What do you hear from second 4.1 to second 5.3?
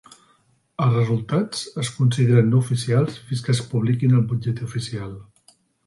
al butlletí oficial.